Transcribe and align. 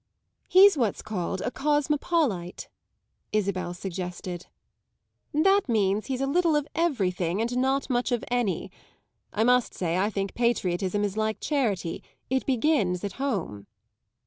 "He's 0.49 0.75
what's 0.79 1.03
called 1.03 1.41
a 1.41 1.51
cosmopolite," 1.51 2.69
Isabel 3.31 3.75
suggested. 3.75 4.47
"That 5.31 5.69
means 5.69 6.07
he's 6.07 6.21
a 6.21 6.25
little 6.25 6.55
of 6.55 6.67
everything 6.73 7.39
and 7.39 7.55
not 7.57 7.87
much 7.87 8.11
of 8.11 8.25
any. 8.31 8.71
I 9.31 9.43
must 9.43 9.75
say 9.75 9.97
I 9.99 10.09
think 10.09 10.33
patriotism 10.33 11.03
is 11.03 11.17
like 11.17 11.39
charity 11.39 12.01
it 12.31 12.47
begins 12.47 13.03
at 13.03 13.13
home." 13.21 13.67